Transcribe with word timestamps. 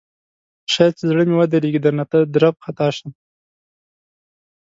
شاید 0.73 0.93
چې 0.97 1.03
زړه 1.09 1.23
مې 1.27 1.35
ودریږي 1.37 1.79
درنه 1.81 2.03
درب 2.33 2.55
خطا 2.63 2.87
شم 2.95 3.09